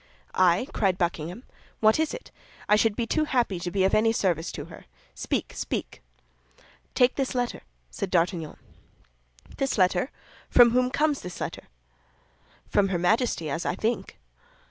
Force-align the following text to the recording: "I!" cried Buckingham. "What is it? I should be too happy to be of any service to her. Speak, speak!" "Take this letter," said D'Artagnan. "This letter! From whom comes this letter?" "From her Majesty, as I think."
"I!" 0.33 0.65
cried 0.73 0.97
Buckingham. 0.97 1.43
"What 1.79 1.99
is 1.99 2.11
it? 2.11 2.31
I 2.67 2.75
should 2.75 2.95
be 2.95 3.05
too 3.05 3.25
happy 3.25 3.59
to 3.59 3.69
be 3.69 3.83
of 3.83 3.93
any 3.93 4.11
service 4.11 4.51
to 4.53 4.65
her. 4.65 4.85
Speak, 5.13 5.53
speak!" 5.53 6.01
"Take 6.95 7.17
this 7.17 7.35
letter," 7.35 7.61
said 7.91 8.09
D'Artagnan. 8.09 8.57
"This 9.57 9.77
letter! 9.77 10.09
From 10.49 10.71
whom 10.71 10.89
comes 10.89 11.21
this 11.21 11.39
letter?" 11.39 11.65
"From 12.67 12.87
her 12.87 12.97
Majesty, 12.97 13.47
as 13.47 13.63
I 13.63 13.75
think." 13.75 14.17